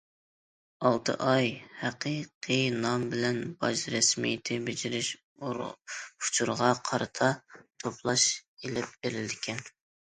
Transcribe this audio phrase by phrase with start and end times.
[0.89, 1.49] ئالتە ئاي
[1.81, 5.13] ھەقىقىي نام بىلەن باج رەسمىيىتى بېجىرىش
[5.53, 8.29] ئۇچۇرىغا قارىتا توپلاش
[8.65, 9.67] ئېلىپ بېرىلىدىكەن.